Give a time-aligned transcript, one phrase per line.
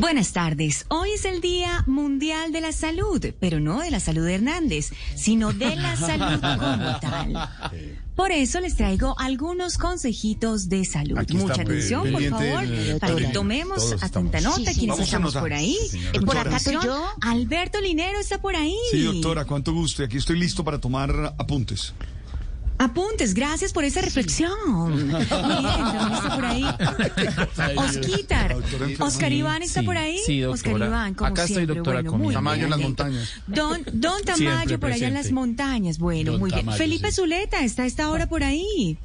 [0.00, 0.86] Buenas tardes.
[0.88, 4.92] Hoy es el Día Mundial de la Salud, pero no de la salud de Hernández,
[5.14, 7.50] sino de la salud como tal.
[8.16, 11.18] Por eso les traigo algunos consejitos de salud.
[11.18, 14.56] Aquí Mucha pues, atención, por favor, el para que tomemos atenta nota.
[14.56, 15.76] Sí, sí, ¿Quiénes vamos a estamos por ahí?
[15.90, 16.00] Sí.
[16.24, 17.06] Por acá estoy yo.
[17.20, 18.78] Alberto Linero está por ahí.
[18.90, 20.00] Sí, doctora, cuánto gusto.
[20.00, 21.92] Y Aquí estoy listo para tomar apuntes.
[22.82, 24.50] Apuntes, gracias por esa reflexión.
[24.90, 26.64] Muy bien, también está por ahí.
[27.76, 28.56] Osquitar.
[29.00, 30.18] Oscar Iván está Sí, por ahí.
[30.24, 30.76] sí, Oscar.
[30.78, 33.30] Iván, como Acá estoy, doctora, bueno, con Tamaño en bien, las montañas.
[33.46, 35.98] Don, don Tamayo Siempre por allá en las montañas.
[35.98, 36.60] Bueno, Don muy bien.
[36.64, 37.16] Tamayo, Felipe sí.
[37.16, 38.96] Zuleta está a esta hora por ahí.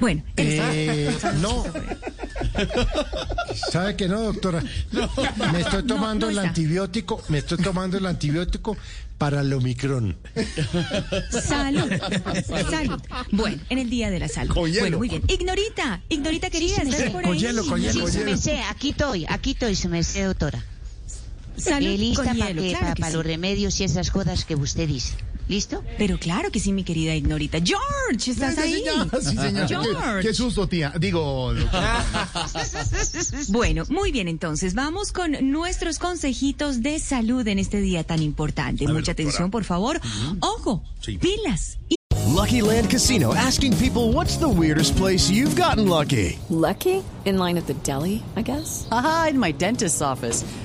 [0.00, 1.64] Bueno, él está- Eh, no.
[3.70, 4.62] ¿Sabe que no, doctora?
[5.52, 8.76] Me estoy tomando no el antibiótico, me estoy tomando el antibiótico
[9.18, 10.16] para el Omicron.
[11.30, 11.90] Salud.
[12.70, 13.00] Salud.
[13.30, 14.54] Bueno, en el Día de la Salud.
[14.54, 14.80] Con hielo.
[14.80, 15.22] Bueno, muy bien.
[15.28, 17.38] Ignorita, Ignorita querida, sí, ¿estás por Con ahí?
[17.38, 18.30] hielo, con hielo, Sí, con se hielo.
[18.32, 20.64] me sé, aquí estoy, aquí estoy, se me sé, doctora.
[21.56, 23.12] Salud lista con para sí.
[23.16, 25.14] los remedios y esas cosas que usted dice.
[25.48, 25.82] ¿Listo?
[25.98, 27.58] Pero claro que sí, mi querida Ignorita.
[27.62, 28.82] George, ¿estás ahí?
[29.20, 29.68] Sí, señor.
[29.68, 30.28] George.
[30.28, 30.92] Qué susto, tía.
[30.98, 31.52] Digo.
[33.48, 38.84] Bueno, muy bien, entonces vamos con nuestros consejitos de salud en este día tan importante.
[38.86, 39.28] ver, Mucha doctora.
[39.28, 40.00] atención, por favor.
[40.40, 41.18] Ojo, Sí.
[41.18, 41.78] pilas.
[42.34, 46.38] Lucky Land Casino asking people what's the weirdest place you've gotten lucky?
[46.48, 47.02] Lucky?
[47.26, 48.86] In line at the deli, I guess?
[48.90, 50.44] Haha, in my dentist's office.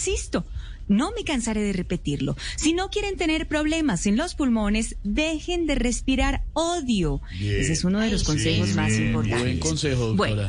[0.00, 0.46] Insisto,
[0.88, 2.34] no me cansaré de repetirlo.
[2.56, 7.20] Si no quieren tener problemas en los pulmones, dejen de respirar odio.
[7.38, 9.42] Ese es uno de los consejos más importantes.
[9.42, 10.34] Buen consejo, doctora.
[10.34, 10.48] Bueno,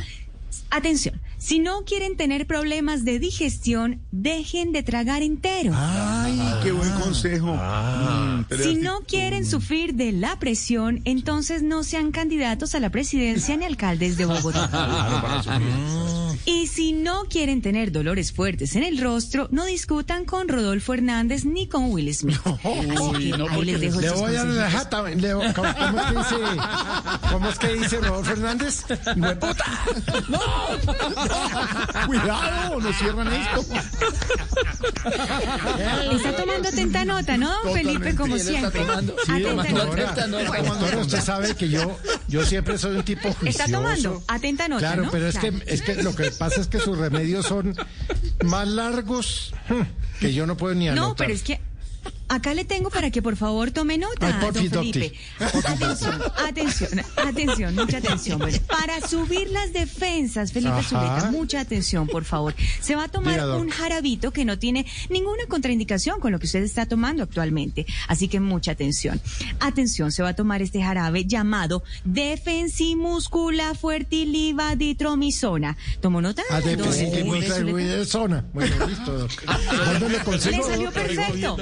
[0.70, 1.20] atención.
[1.38, 5.74] Si no quieren tener problemas de digestión, dejen de tragar entero.
[5.76, 7.54] Ay, qué buen consejo.
[7.54, 12.90] Mm, pero Si no quieren sufrir de la presión, entonces no sean candidatos a la
[12.90, 14.70] presidencia ni alcaldes de Bogotá.
[16.46, 21.46] Y si no quieren tener dolores fuertes en el rostro, no discutan con Rodolfo Hernández
[21.46, 22.40] ni con Will Smith.
[22.46, 25.04] Así que no, ahí les dejo Le estos voy a la jata.
[25.04, 26.58] le- ¿cómo, cómo es que dice,
[27.32, 28.84] ¿Cómo es que dice Rodolfo Fernández?
[29.18, 29.66] ¡Hueputa!
[32.06, 33.66] Cuidado, no cierran esto.
[36.16, 38.16] Está tomando atenta nota, ¿no, don Felipe?
[38.16, 38.82] Como siempre.
[39.26, 40.98] Sí, Atenta nota.
[41.02, 43.48] usted sabe que yo, yo siempre soy un tipo juicioso.
[43.64, 45.12] Está tomando atenta nota, Claro, ¿no?
[45.12, 45.60] pero es Claro.
[45.60, 47.76] que, es que lo que pasa es que sus remedios son
[48.44, 49.54] más largos
[50.20, 51.10] que yo no puedo ni anotar.
[51.10, 51.60] No, pero es que
[52.32, 55.14] acá le tengo para que por favor tome nota, Ay, don Felipe.
[55.40, 58.40] Atención, atención, atención, mucha atención.
[58.40, 60.84] Bueno, para subir las defensas, Felipe Ajá.
[60.84, 62.56] Zuleta, mucha atención, por favor.
[62.82, 66.46] Se va a tomar Diga, un jarabito que no tiene ninguna contraindicación con lo que
[66.46, 67.86] usted está tomando actualmente.
[68.08, 69.20] Así que mucha atención.
[69.60, 75.76] Atención, se va a tomar este jarabe llamado Defensimuscula Fuertilivaditromizona.
[76.00, 76.44] ¿Tomó nota?
[76.50, 78.06] Ah, de don Felipe Zuleta?
[78.06, 78.46] zona.
[78.54, 79.28] Bueno, listo.
[80.00, 80.20] ¿Dónde
[80.52, 81.58] le salió perfecto.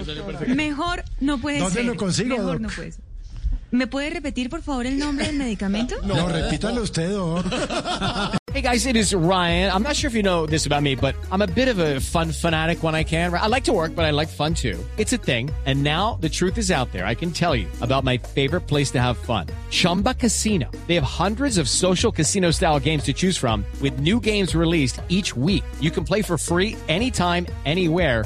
[0.59, 1.85] Mejor no puede ¿Dónde ser.
[1.85, 2.61] lo consigo, Mejor doc?
[2.61, 3.03] no puede ser.
[3.71, 5.95] ¿Me puede repetir, por favor, el nombre del medicamento?
[6.03, 7.45] No, repítalo usted, doc.
[8.51, 9.71] Hey guys, it is Ryan.
[9.71, 11.99] I'm not sure if you know this about me, but I'm a bit of a
[11.99, 13.31] fun fanatic when I can.
[13.31, 14.83] I like to work, but I like fun too.
[14.97, 15.51] It's a thing.
[15.67, 17.05] And now the truth is out there.
[17.05, 19.45] I can tell you about my favorite place to have fun.
[19.69, 20.65] Chumba Casino.
[20.87, 24.99] They have hundreds of social casino style games to choose from with new games released
[25.09, 25.63] each week.
[25.79, 28.25] You can play for free anytime, anywhere.